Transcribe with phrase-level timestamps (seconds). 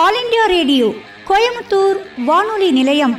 [0.00, 0.86] All India radio
[1.28, 1.98] Coimbatore
[2.28, 3.14] வானொலி நிலையம்.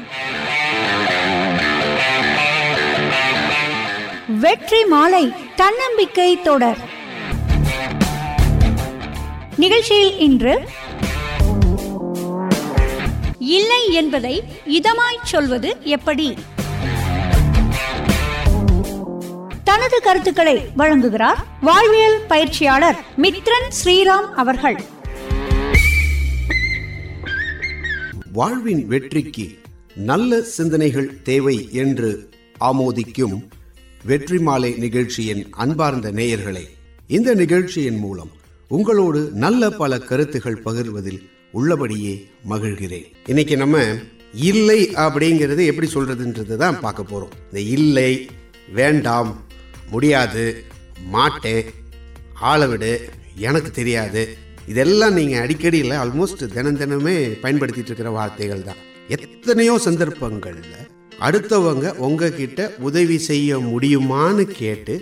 [4.44, 5.22] வெற்றி மாலை
[5.56, 6.80] தன்னம்பிக்கை தொடர்.
[9.64, 10.56] நிகழ்ச்சியில் இன்று
[13.58, 14.36] இல்லை என்பதை
[14.80, 16.28] இதமாய் சொல்வது எப்படி?
[19.64, 24.80] தனது கருத்துக்களை வழங்குகிறார் வாழ்வியல் பயிற்சியாளர் மித்ரன் ஸ்ரீராம் அவர்கள்.
[28.34, 29.58] வாழ்வின் வெற்றிக்கு
[29.96, 33.36] நல்ல சிந்தனைகள் தேவை என்று ஆமோதிக்கும்
[34.04, 36.64] வெற்றி மாலை நிகழ்ச்சியின் அன்பார்ந்த நேயர்களே
[37.08, 38.32] இந்த நிகழ்ச்சியின் மூலம்
[38.68, 43.08] உங்களோடு நல்ல பல கருத்துகள் பகிர்வதில் உள்ளபடியே மகிழ்கிறேன்.
[43.28, 43.86] இன்னைக்கு நம்ம
[44.34, 47.34] இல்லை அப்படிங்கிறது எப்படி சொல்றதுன்றது தான் பார்க்க போறோம்.
[47.48, 48.30] இந்த இல்லை
[48.74, 49.46] வேண்டாம்
[49.90, 50.64] முடியாது
[51.10, 51.66] மாட்டேன்
[52.34, 54.38] ஆளை விடு எனக்கு தெரியாது
[54.72, 58.80] இதெல்லாம் நீங்கள் அடிக்கடி இல்லை ஆல்மோஸ்ட் தினம் தினமே பயன்படுத்திட்டு இருக்கிற வார்த்தைகள் தான்.
[59.16, 60.76] எத்தனையோ சந்தர்ப்பங்களில்
[61.28, 64.96] அடுத்தவங்க உங்ககிட்ட உதவி செய்ய முடியுமான்னு கேட்டு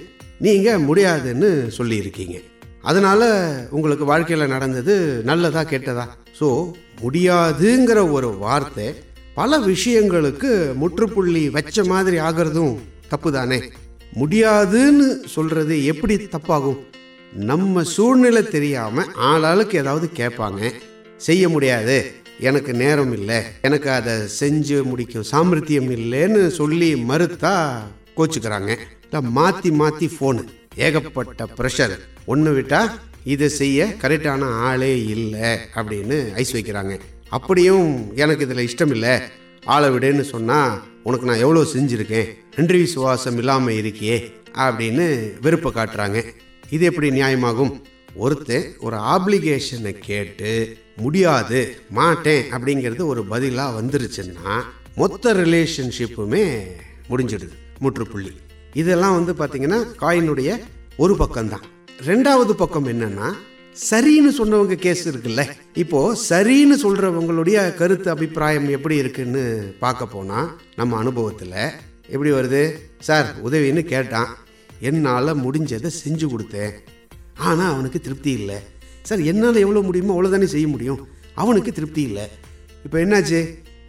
[0.46, 2.38] நீங்கள் முடியாதுன்னு சொல்லியிருக்கீங்க.
[2.90, 3.28] அதனால்
[3.78, 4.94] உங்களுக்கு வாழ்க்கையில் நடந்தது
[5.30, 6.06] நல்லதா கெட்டதா?
[6.40, 6.48] ஸோ
[7.04, 8.88] முடியாதுங்கிற ஒரு வார்த்தை
[9.40, 10.52] பல விஷயங்களுக்கு
[10.82, 12.74] முற்றுப்புள்ளி வச்ச மாதிரி ஆகிறதும்
[13.12, 13.60] தப்பு தானே
[14.22, 16.80] முடியாதுன்னு சொல்கிறது எப்படி தப்பாகும்?
[17.34, 20.74] நம்ம சூழ்நிலை தெரியாம ஆளாளுக்கு ஏதாவது கேட்பாங்க.
[21.18, 22.12] செய்ய முடியாது.
[22.40, 23.44] எனக்கு நேரம் இல்லை.
[23.62, 27.78] எனக்கு அதை செஞ்சு முடிக்கும் சாமர்த்தியம் இல்லைன்னு சொல்லி மறுத்தா
[28.18, 28.78] கோச்சுக்கிறாங்க.
[29.22, 32.92] மாற்றி மாற்றி ஃபோனு ஏகப்பட்ட ப்ரெஷர் ஒன்று விட்டா
[33.24, 37.00] இதை செய்ய கரெக்டான ஆளே இல்லை அப்படின்னு ஐஸ் வைக்கிறாங்க.
[37.30, 39.20] அப்படியும் எனக்கு இதில் இஷ்டம் இல்லை.
[39.66, 42.28] ஆளை விடுன்னு சொன்னால் உனக்கு நான் எவ்வளோ செஞ்சுருக்கேன்?
[42.56, 44.34] நன்றி விசுவாசம் இல்லாமல் இருக்கியே?
[44.54, 46.24] அப்படின்னு வெறுப்பை காட்டுறாங்க.
[46.76, 47.82] இது எப்படி நியாயமாகும்?
[48.16, 54.54] ஒருத்தன் ஒரு ஆப்ளிகேஷனை கேட்டு முடியாது மாட்டேன் அப்படிங்கிறது ஒரு பதிலாக வந்துருச்சுன்னா
[54.96, 56.44] மொத்த ரிலேஷன்ஷிப்புமே
[57.10, 58.32] முடிஞ்சிடுது முற்றுப்புள்ளி.
[58.74, 60.60] இதெல்லாம் வந்து பார்த்தீங்கன்னா காயினுடைய
[60.98, 61.66] ஒரு பக்கம்தான்.
[62.06, 63.34] ரெண்டாவது பக்கம் என்னன்னா
[63.90, 65.50] சரின்னு சொன்னவங்க கேஸ் இருக்குல்ல?
[65.74, 71.60] இப்போ சரின்னு சொல்றவங்களுடைய கருத்து அபிப்பிராயம் எப்படி இருக்குன்னு பார்க்க போனா நம்ம அனுபவத்தில்
[72.08, 72.72] எப்படி வருது?
[73.00, 74.38] சார் உதவின்னு கேட்டான்.
[74.90, 76.74] என்னால் முடிஞ்சதை செஞ்சு கொடுத்தேன்.
[77.48, 78.60] ஆனால் அவனுக்கு திருப்தி இல்லை.
[79.08, 81.02] சார் என்னால் எவ்வளோ முடியுமோ அவ்வளோதானே செய்ய முடியும்.
[81.42, 82.26] அவனுக்கு திருப்தி இல்லை.
[82.86, 83.42] இப்போ என்னாச்சு?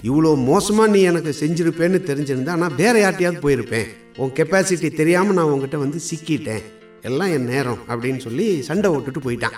[0.09, 3.89] இவ்வளோ மோசமாக நீ எனக்கு செஞ்சுருப்பேன்னு தெரிஞ்சிருந்தா நான் வேற யார்ட்டையாவது போயிருப்பேன்.
[4.23, 6.65] உன் கெப்பாசிட்டி தெரியாமல் நான் உங்ககிட்ட வந்து சிக்கிட்டேன்.
[7.09, 9.57] எல்லாம் என் நேரம் அப்படின்னு சொல்லி சண்டை ஓட்டுட்டு போயிட்டான்.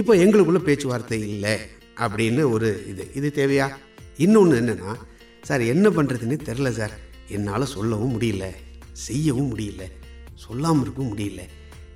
[0.00, 1.54] இப்போ எங்களுக்குள்ள பேச்சுவார்த்தை இல்லை
[2.04, 3.04] அப்படின்னு ஒரு இது.
[3.18, 3.66] இது தேவையா?
[4.24, 4.92] இன்னொன்று என்னென்னா
[5.48, 6.94] சார் என்ன பண்ணுறதுன்னு தெரில சார்.
[7.36, 8.46] என்னால் சொல்லவும் முடியல
[9.06, 9.84] செய்யவும் முடியல.
[10.34, 11.42] சொல்லாமல் இருக்கவும் முடியல.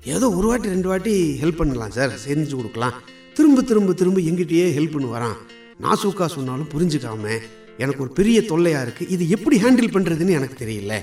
[0.03, 2.13] ஏதோ ஒரு வாட்டி ரெண்டு வாட்டி ஹெல்ப் பண்ணலாம் சார்.
[2.27, 2.93] செஞ்சு கொடுக்கலாம்.
[3.33, 5.37] திரும்ப திரும்ப திரும்ப எங்கிட்டயே ஹெல்ப் பண்ணி வரான்.
[5.85, 7.39] நாசூக்கா சொன்னாலும் புரிஞ்சுக்காம
[7.77, 10.95] எனக்கு ஒரு பெரிய தொல்லையாக இருக்குது இது எப்படி ஹேண்டில் பண்ணுறதுன்னு எனக்கு தெரியல.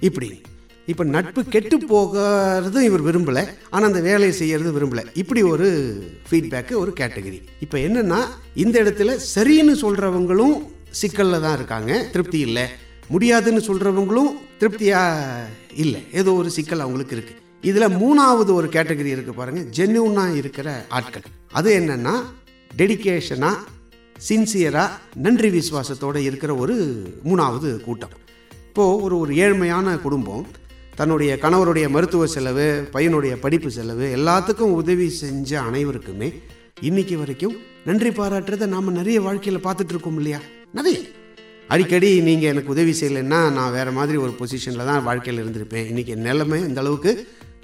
[0.00, 0.40] இப்படி.
[0.86, 3.42] இப்போ நட்பு கெட்டு போகிறதும் இவர் விரும்பலை.
[3.70, 5.04] ஆனால் அந்த வேலையை செய்கிறது விரும்பலை.
[5.14, 5.68] இப்படி ஒரு
[6.30, 8.20] ஃபீட்பேக்கு ஒரு கேட்டகரி இப்போ என்னென்னா
[8.54, 10.56] இந்த இடத்துல சரின்னு சொல்கிறவங்களும்
[11.00, 12.08] சிக்கலில் தான் இருக்காங்க.
[12.12, 12.64] திருப்தி இல்லை.
[13.08, 16.00] முடியாதுன்னு சொல்கிறவங்களும் திருப்தியாக இல்லை.
[16.12, 21.22] ஏதோ ஒரு சிக்கல் அவங்களுக்கு இருக்குது இதில் மூணாவது ஒரு கேட்டகரி இருக்குது பாருங்கள் ஜென்யூனாக இருக்கிற ஆட்கள்.
[21.52, 22.14] அது என்னென்னா
[22.76, 23.56] டெடிகேஷனாக
[24.28, 26.74] சின்சியராக நன்றி விசுவாசத்தோடு இருக்கிற ஒரு
[27.24, 28.10] மூணாவது கூட்டம்.
[28.68, 30.46] இப்போது ஒரு ஒரு ஏழ்மையான குடும்பம்
[30.94, 36.32] தன்னுடைய கணவருடைய மருத்துவ செலவு பையனுடைய படிப்பு செலவு எல்லாத்துக்கும் உதவி செஞ்ச அனைவருக்குமே
[36.80, 40.40] இன்னைக்கு வரைக்கும் நன்றி பாராட்டுறதை நாம் நிறைய வாழ்க்கையில் பார்த்துட்ருக்கோம் இல்லையா?
[40.72, 40.98] நிறைய.
[41.72, 45.86] அடிக்கடி நீங்கள் எனக்கு உதவி செய்யலைன்னா நான் வேறு மாதிரி ஒரு பொசிஷனில் தான் வாழ்க்கையில் இருந்திருப்பேன்.
[45.90, 47.12] இன்றைக்கி நிலைமை இந்த அளவுக்கு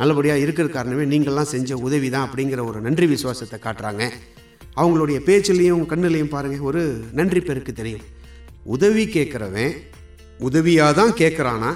[0.00, 4.04] நல்லபடியாக இருக்கிற காரணமே நீங்கள்லாம் செஞ்ச உதவி தான் அப்படிங்கிற ஒரு நன்றி விசுவாசத்தை காட்டுறாங்க.
[4.80, 6.82] அவங்களுடைய பேச்சுலேயும் கண்ணுலையும் பாருங்கள் ஒரு
[7.18, 8.04] நன்றி பெருக்கு தெரியும்.
[8.76, 9.72] உதவி கேட்குறவன்
[10.48, 11.70] உதவியாக தான் கேட்குறானா?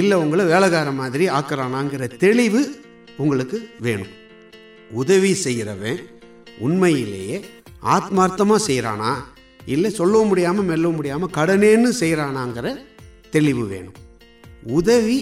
[0.00, 2.62] இல்லை உங்களை வேலைக்கார மாதிரி ஆக்குறானாங்கிற தெளிவு
[3.22, 4.14] உங்களுக்கு வேணும்.
[5.02, 6.00] உதவி செய்கிறவன்
[6.66, 7.36] உண்மையிலேயே
[7.96, 9.12] ஆத்மார்த்தமாக செய்கிறானா
[9.74, 12.66] இல்லை சொல்லவும் முடியாமல் மெல்லவும் முடியாமல் கடனேன்னு செய்கிறானாங்கிற
[13.34, 13.98] தெளிவு வேணும்.
[14.78, 15.18] உதவி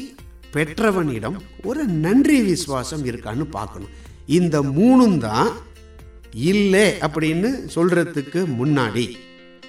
[0.55, 1.39] பெற்றவனிடம்
[1.69, 3.95] ஒரு நன்றி விசுவாசம் இருக்கான்னு பார்க்கணும்.
[4.39, 5.51] இந்த மூணும் தான்
[6.51, 9.07] இல்லை அப்படின்னு சொல்கிறதுக்கு முன்னாடி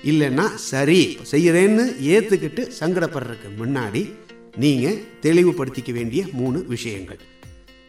[0.10, 1.02] இல்லைன்னா சரி
[1.32, 4.04] செய்கிறேன்னு ஏற்றுக்கிட்டு சங்கடப்படுறதுக்கு முன்னாடி
[4.64, 7.20] நீங்கள் தெளிவுபடுத்திக்க வேண்டிய மூணு விஷயங்கள்.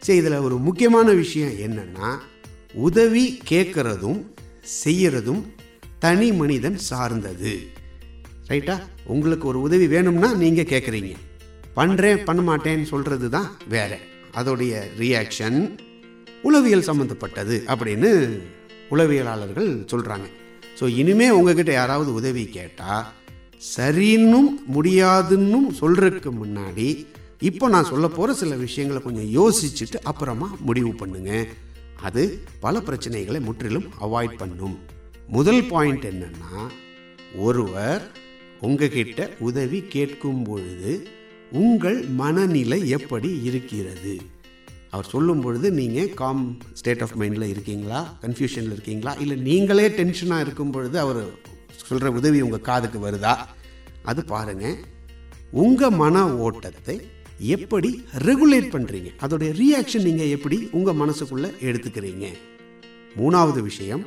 [0.02, 2.10] சரி இதில் ஒரு முக்கியமான விஷயம் என்னென்னா
[2.86, 4.20] உதவி கேட்குறதும்
[4.82, 5.42] செய்கிறதும்
[6.04, 7.52] தனி மனிதன் சார்ந்தது.
[8.50, 8.76] ரைட்டா?
[9.14, 11.12] உங்களுக்கு ஒரு உதவி வேணும்னா நீங்கள் கேட்குறீங்க
[11.78, 13.92] பண்ணுறேன் பண்ண மாட்டேன்னு சொல்கிறது தான் வேற.
[14.38, 15.58] அதோடைய ரியாக்ஷன்
[16.48, 18.10] உளவியல் சம்மந்தப்பட்டது அப்படின்னு
[18.94, 20.26] உளவியலாளர்கள் சொல்கிறாங்க
[20.78, 23.08] ஸோ இனிமே உங்ககிட்ட யாராவது உதவி கேட்டால்
[23.74, 26.88] சரின்னும் முடியாதுன்னும் சொல்கிறதுக்கு முன்னாடி
[27.48, 31.32] இப்போ நான் சொல்ல போகிற சில விஷயங்களை கொஞ்சம் யோசிச்சுட்டு அப்புறமா முடிவு பண்ணுங்க.
[32.06, 32.22] அது
[32.64, 34.76] பல பிரச்சனைகளை முற்றிலும் அவாய்ட் பண்ணும்.
[35.30, 36.68] முதல் பாயிண்ட் என்னென்னா
[37.36, 38.02] ஒருவர்
[38.60, 41.08] உங்ககிட்ட உதவி கேட்கும் பொழுது
[41.52, 44.20] உங்கள் மனநிலை எப்படி இருக்கிறது?
[44.90, 48.18] அவர் சொல்லும் பொழுது நீங்கள் காம் ஸ்டேட் ஆஃப் மைண்டில் இருக்கீங்களா?
[48.22, 49.14] கன்ஃபியூஷனில் இருக்கீங்களா?
[49.14, 51.30] இல்லை நீங்களே டென்ஷனாக இருக்கும் பொழுது அவர்
[51.76, 53.36] சொல்கிற உதவி உங்கள் காதுக்கு வருதா?
[54.02, 54.76] அது பாருங்கள்
[55.50, 57.00] உங்கள் மன ஓட்டத்தை
[57.38, 62.26] எப்படி ரெகுலேட் பண்ணுறீங்க அதோடைய ரியாக்ஷன் நீங்கள் எப்படி உங்கள் மனசுக்குள்ளே எடுத்துக்கிறீங்க?
[63.16, 64.06] மூணாவது விஷயம்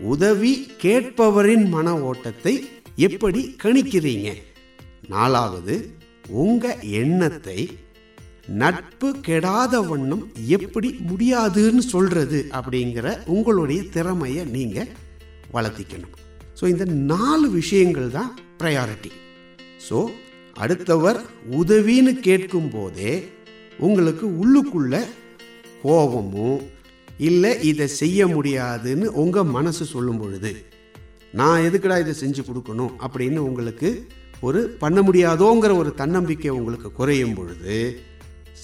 [0.00, 4.42] உதவி கேட்பவரின் மன ஓட்டத்தை எப்படி கணிக்கிறீங்க?
[5.08, 5.96] நாலாவது
[6.28, 7.78] உங்க எண்ணத்தை
[8.46, 14.86] நட்பு கெடாத வண்ணம் எப்படி முடியாதுன்னு சொல்றது அப்படிங்கிற உங்களுடைய திறமையை நீங்க
[15.52, 16.14] வளர்த்திக்கணும்.
[16.60, 19.10] ஸோ இந்த நாலு விஷயங்கள் தான் ப்ரையாரிட்டி
[19.90, 20.10] ஸோ
[20.54, 21.20] அடுத்தவர்
[21.50, 23.28] உதவின்னு கேட்கும் போதே
[23.78, 25.06] உங்களுக்கு உள்ளுக்குள்ள
[25.82, 26.62] கோபமும்
[27.18, 30.66] இல்லை இதை செய்ய முடியாதுன்னு உங்கள் மனசு சொல்லும் பொழுது
[31.32, 34.08] நான் எதுக்குடா இதை செஞ்சு கொடுக்கணும் அப்படின்னு உங்களுக்கு
[34.40, 38.02] ஒரு பண்ண முடியாதோங்கிற ஒரு தன்னம்பிக்கை உங்களுக்கு குறையும் பொழுது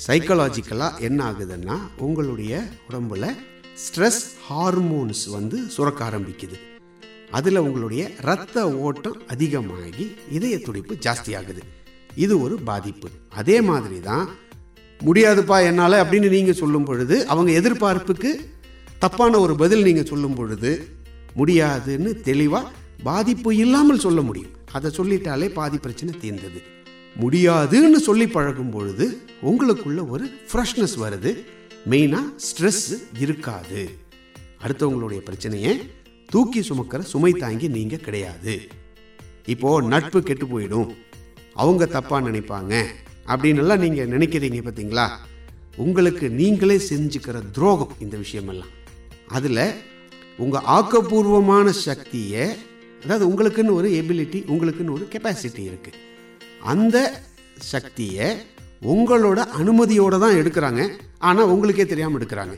[0.06, 3.34] சைக்கலாஜிக்கலாக என்ன ஆகுதுன்னா உங்களுடைய உடம்புல
[3.82, 6.56] ஸ்ட்ரெஸ் ஹார்மோன்ஸ் வந்து சுரக்க ஆரம்பிக்குது.
[7.30, 11.60] அதில் உங்களுடைய இரத்த ஓட்டம் அதிகமாகி இதய துடிப்பு ஜாஸ்தியாகுது.
[12.14, 13.08] இது ஒரு பாதிப்பு.
[13.28, 14.28] அதே மாதிரி தான்
[15.04, 18.30] முடியாதுப்பா என்னால் அப்படின்னு நீங்கள் சொல்லும் பொழுது அவங்க எதிர்பார்ப்புக்கு
[18.98, 20.88] தப்பான ஒரு பதில் நீங்கள் சொல்லும் பொழுது
[21.34, 22.70] முடியாதுன்னு தெளிவாக
[23.02, 24.54] பாதிப்பு இல்லாமல் சொல்ல முடியும்.
[24.72, 26.60] அதை சொல்லிட்டாலே பாதி பிரச்சனை தீர்ந்தது.
[27.16, 31.30] முடியாதுன்னு சொல்லி பழகும் பொழுது உங்களுக்குள்ள ஒரு ஃப்ரெஷ்னஸ் வருது.
[31.90, 32.84] மெயினாக ஸ்ட்ரெஸ்
[33.18, 33.98] இருக்காது.
[34.64, 35.90] அடுத்தவங்களுடைய பிரச்சனையை
[36.26, 38.54] தூக்கி சுமக்கிற சுமை தாங்கி நீங்கள் கிடையாது.
[39.46, 40.90] இப்போது நட்பு கெட்டு போயிடும்.
[41.54, 42.74] அவங்க தப்பாக நினைப்பாங்க.
[43.32, 45.06] அப்படின்னுலாம் நீங்கள் நினைக்கிறீங்க பார்த்தீங்களா
[45.84, 48.72] உங்களுக்கு நீங்களே செஞ்சுக்கிற துரோகம் இந்த விஷயமெல்லாம்.
[49.36, 49.64] அதில்
[50.44, 52.44] உங்கள் ஆக்கப்பூர்வமான சக்தியை
[53.02, 56.00] அதாவது உங்களுக்குன்னு ஒரு எபிலிட்டி உங்களுக்குன்னு ஒரு கெப்பாசிட்டி இருக்குது
[56.72, 56.96] அந்த
[57.72, 58.26] சக்தியை
[58.92, 60.82] உங்களோட அனுமதியோடு தான் எடுக்கிறாங்க.
[61.28, 62.54] ஆனால் உங்களுக்கே தெரியாமல் எடுக்கிறாங்க.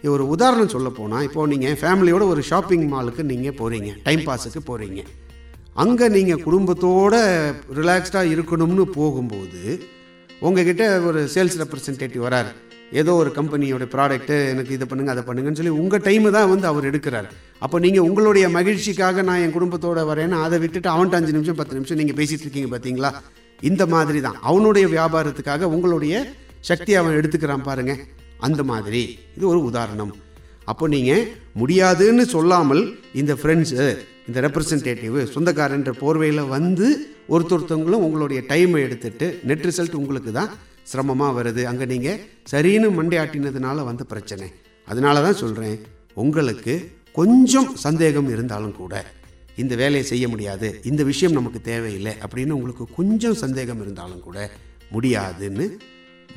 [0.00, 4.60] இது ஒரு உதாரணம் சொல்ல போனால் இப்போது நீங்கள் ஃபேமிலியோட ஒரு ஷாப்பிங் மாலுக்கு நீங்கள் போகிறீங்க டைம் பாஸுக்கு
[4.70, 5.00] போகிறீங்க
[5.82, 7.18] அங்கே நீங்கள் குடும்பத்தோடு
[7.80, 9.62] ரிலாக்ஸ்டாக இருக்கணும்னு போகும்போது
[10.48, 12.50] உங்ககிட்ட ஒரு சேல்ஸ் ரெப்ரசன்டேட்டிவ் வரார்.
[13.00, 16.88] ஏதோ ஒரு கம்பெனியோட ப்ராடக்ட்டு எனக்கு இதை பண்ணுங்க அதை பண்ணுங்கன்னு சொல்லி உங்கள் டைமு தான் வந்து அவர்
[16.90, 17.28] எடுக்கிறார்.
[17.64, 22.00] அப்போ நீங்கள் உங்களுடைய மகிழ்ச்சிக்காக நான் என் குடும்பத்தோட வரேன்னு அதை விட்டுட்டு அவன்ட்டு அஞ்சு நிமிஷம் பத்து நிமிஷம்
[22.02, 23.10] நீங்கள் பேசிகிட்டு இருக்கீங்க பார்த்தீங்களா
[23.70, 24.38] இந்த மாதிரி தான்.
[24.50, 26.14] அவனுடைய வியாபாரத்துக்காக உங்களுடைய
[26.70, 27.94] சக்தி அவன் எடுத்துக்கிறான் பாருங்க.
[28.46, 29.02] அந்த மாதிரி.
[29.36, 30.12] இது ஒரு உதாரணம்.
[30.70, 31.24] அப்போ நீங்கள்
[31.60, 32.82] முடியாதுன்னு சொல்லாமல்
[33.20, 33.86] இந்த ஃப்ரெண்ட்ஸு
[34.28, 36.88] இந்த ரெப்ரசன்டேட்டிவ் சொந்தக்காரன்ற போர்வையில் வந்து
[37.34, 40.50] ஒருத்தொருத்தவங்களும் உங்களுடைய டைமை எடுத்துட்டு நெட் ரிசல்ட் உங்களுக்கு தான்
[40.90, 41.62] சிரமமாக வருது.
[41.70, 42.20] அங்கே நீங்கள்
[42.52, 44.48] சரின்னு மண்டையாட்டினதுனால வந்த பிரச்சனை.
[44.88, 45.78] அதனால தான் சொல்கிறேன்
[46.22, 46.74] உங்களுக்கு
[47.18, 48.94] கொஞ்சம் சந்தேகம் இருந்தாலும் கூட
[49.62, 54.38] இந்த வேலையை செய்ய முடியாது இந்த விஷயம் நமக்கு தேவையில்லை அப்படின்னு உங்களுக்கு கொஞ்சம் சந்தேகம் இருந்தாலும் கூட
[54.94, 55.66] முடியாதுன்னு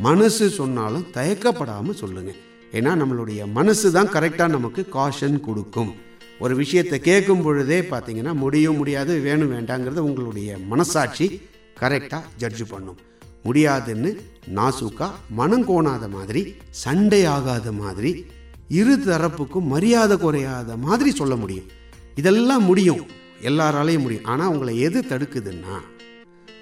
[0.08, 2.40] மனசு சொன்னாலும் தயக்கப்படாமல் சொல்லுங்கள்
[2.78, 5.92] ஏன்னா நம்மளுடைய மனசு தான் கரெக்டாக நமக்கு காஷன் கொடுக்கும்.
[6.40, 11.42] ஒரு விஷயத்தை கேட்கும் பொழுதே பார்த்தீங்கன்னா முடியும் முடியாது வேணும் வேண்டாங்கிறத உங்களுடைய மனசாட்சி
[11.80, 12.98] கரெக்டாக ஜட்ஜ் பண்ணும்.
[13.44, 14.22] முடியாதுன்னு
[14.56, 18.26] நாசுக்கா மனம் கோணாத மாதிரி சண்டை ஆகாத மாதிரி
[18.68, 21.70] இரு தரப்புக்கும் மரியாதை குறையாத மாதிரி சொல்ல முடியும்.
[22.16, 23.08] இதெல்லாம் முடியும்.
[23.42, 24.24] எல்லாராலையும் முடியும்.
[24.24, 25.76] ஆனால் உங்களை எது தடுக்குதுன்னா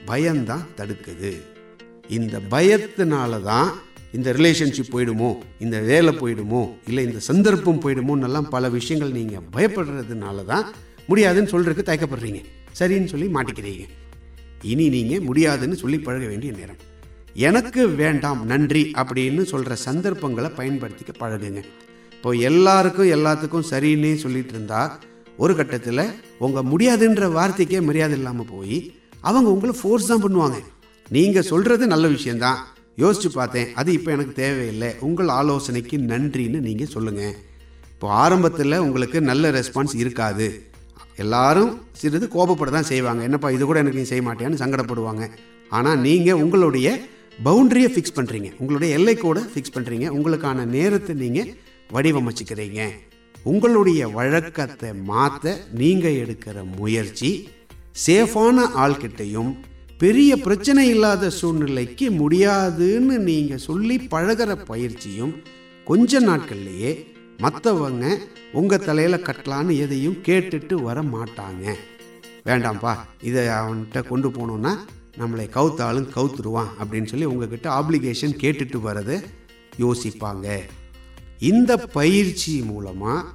[0.05, 1.41] பயம்தான் தடுக்குது.
[2.07, 3.71] இந்த பயத்தினால தான்
[4.13, 5.37] இந்த ரிலேஷன்ஷிப் போயிடுமோ?
[5.59, 6.61] இந்த வேலை போயிடுமோ?
[6.87, 10.65] இல்லை இந்த சந்தர்ப்பம் போயிடுமோன்னெல்லாம் பல விஷயங்கள் நீங்கள் பயப்படுறதுனால தான்
[11.07, 12.41] முடியாதுன்னு சொல்கிறதுக்கு தயக்கப்படுறீங்க.
[12.79, 13.85] சரின்னு சொல்லி மாட்டிக்கிறீங்க.
[14.61, 16.81] இனி நீங்கள் முடியாதுன்னு சொல்லி பழக வேண்டிய நேரம்.
[17.33, 21.61] எனக்கு வேண்டாம் நன்றி அப்படின்னு சொல்கிற சந்தர்ப்பங்களை பயன்படுத்திக்க பழகுங்க.
[22.11, 24.99] இப்போ எல்லாருக்கும் எல்லாத்துக்கும் சரின்னே சொல்லிட்டு இருந்தா
[25.37, 26.03] ஒரு கட்டத்தில்
[26.37, 28.77] உங்கள் முடியாதுன்ற வார்த்தைக்கே மரியாதை இல்லாமல் போய்
[29.21, 30.59] அவங்க உங்களை ஃபோர்ஸ் தான் பண்ணுவாங்க.
[31.09, 32.59] நீங்கள் சொல்கிறது நல்ல விஷயந்தான்
[33.03, 34.89] யோசிச்சு பார்த்தேன் அது இப்போ எனக்கு தேவையில்லை.
[35.07, 37.35] உங்கள் ஆலோசனைக்கு நன்றின்னு நீங்கள் சொல்லுங்கள்
[37.93, 40.47] இப்போ ஆரம்பத்தில் உங்களுக்கு நல்ல ரெஸ்பான்ஸ் இருக்காது.
[41.23, 43.21] எல்லாரும் சிறிது கோபப்பட தான் செய்வாங்க.
[43.27, 45.23] என்னப்பா இது கூட எனக்கு நீ செய்ய மாட்டேன்னு சங்கடப்படுவாங்க.
[45.71, 46.87] ஆனால் நீங்கள் உங்களுடைய
[47.47, 51.51] பவுண்டரியை ஃபிக்ஸ் பண்ணுறீங்க உங்களுடைய எல்லைக்கோடை ஃபிக்ஸ் பண்ணுறீங்க உங்களுக்கான நேரத்தை நீங்கள்
[51.95, 52.81] வடிவமைச்சுக்கிறீங்க.
[53.51, 57.31] உங்களுடைய வழக்கத்தை மாற்ற நீங்கள் எடுக்கிற முயற்சி
[58.05, 59.51] சேஃபான ஆள்கிட்டையும்
[60.01, 65.33] பெரிய பிரச்சனை இல்லாத சூழ்நிலைக்கு முடியாதுன்னு நீங்கள் சொல்லி பழகிற பயிற்சியும்
[65.87, 66.91] கொஞ்ச நாட்கள்லேயே
[67.43, 68.05] மற்றவங்க
[68.59, 71.65] உங்கள் தலையில் கட்டலான்னு எதையும் கேட்டுட்டு வர மாட்டாங்க.
[72.47, 72.93] வேண்டாம்ப்பா
[73.29, 74.73] இதை அவன்கிட்ட கொண்டு போனோன்னா
[75.19, 79.17] நம்மளை கவுத்தாலும் கவுத்துருவான் அப்படின்னு சொல்லி உங்ககிட்ட ஆப்ளிகேஷன் கேட்டுட்டு வரதை
[79.83, 80.47] யோசிப்பாங்க.
[81.51, 83.27] இந்த பயிற்சி மூலமாக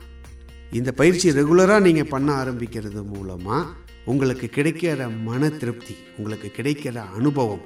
[0.78, 3.66] இந்த பயிற்சி ரெகுலராக நீங்கள் பண்ண ஆரம்பிக்கிறது மூலமாக
[4.12, 7.64] உங்களுக்கு கிடைக்கிற மன திருப்தி உங்களுக்கு கிடைக்கிற அனுபவம்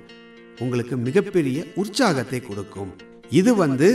[0.59, 2.93] உங்களுக்கு மிகப்பெரிய உற்சாகத்தை கொடுக்கும்.
[3.41, 3.89] இது வந்து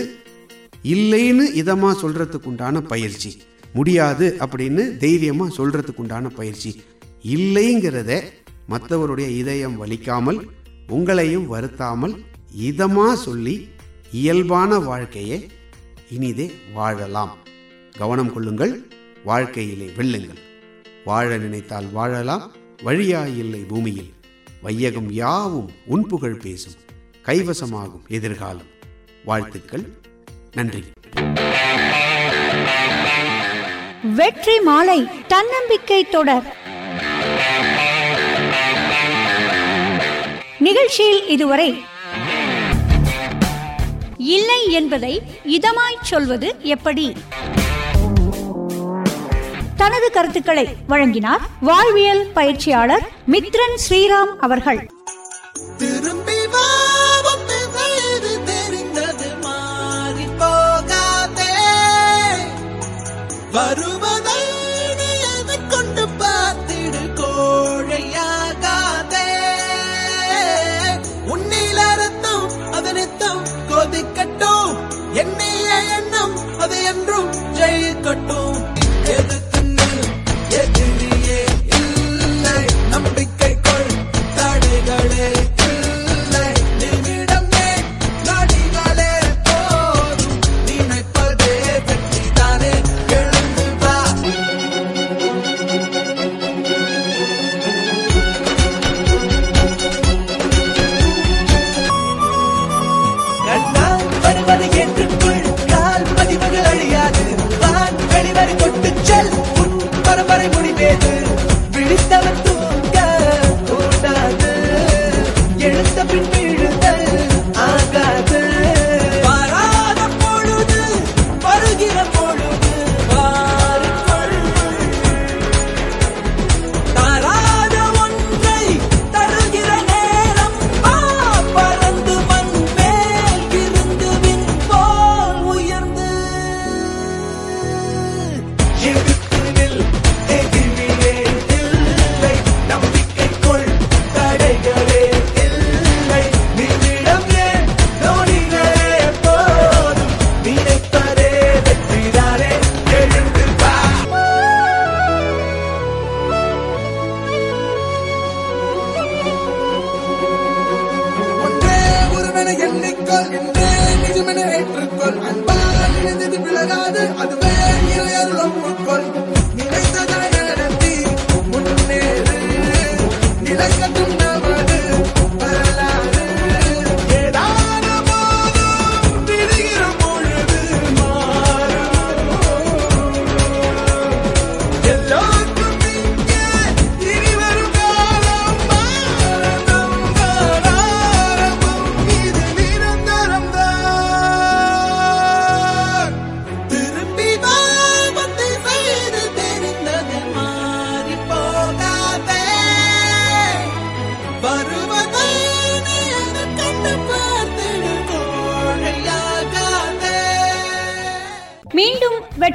[0.94, 3.32] இல்லைன்னு இதமாக சொல்கிறதுக்கு உண்டான பயிற்சி.
[3.74, 6.72] முடியாது அப்படின்னு தைரியமாக சொல்கிறதுக்கு உண்டான பயிற்சி.
[7.36, 8.22] இல்லைங்கிறத
[8.70, 10.40] மற்றவருடைய இதயம் வலிக்காமல்
[10.96, 12.16] உங்களையும் வருத்தாமல்
[12.70, 13.56] இதமாக சொல்லி
[14.12, 15.40] இயல்பான வாழ்க்கையை
[16.10, 17.36] இனிதே வாழலாம்.
[17.98, 18.74] கவனம் கொள்ளுங்கள்
[19.30, 20.42] வாழ்க்கையிலே வெல்லுங்கள்.
[21.06, 22.52] வாழ நினைத்தால் வாழலாம்
[22.84, 24.14] வழியாயில்லை பூமியில்.
[24.62, 26.74] வையகம் யாவும் உன் புகழ் பேசும்
[27.26, 28.70] கைவசமாகும் எதிர்காலம்.
[29.26, 29.84] வாழ்த்துக்கள்
[30.54, 30.84] நன்றி.
[34.04, 36.58] வெற்றி மாலை தன்னம்பிக்கை தொடர்.
[40.60, 41.84] நிகழ்ச்சியில் இதுவரை.
[44.18, 47.18] இல்லை என்பதை இதமாய் சொல்வது எப்படி?
[49.78, 54.90] தனது கருத்துக்களை வழங்கினார் வாழ்வியல் பயிற்சியாளர் மித்ரன் ஸ்ரீராம் அவர்கள்.
[55.78, 56.38] திரும்பி
[58.46, 61.52] தெரிந்தது மாறி போகாதே.
[63.52, 63.95] வரும்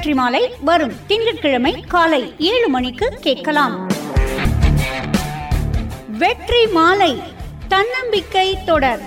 [0.01, 3.75] வெற்றி மாலை வரும் திங்கட்கிழமை காலை ஏழு மணிக்கு கேட்கலாம்.
[6.21, 7.09] வெற்றி மாலை
[7.67, 9.03] தன்னம்பிக்கை தொடர்.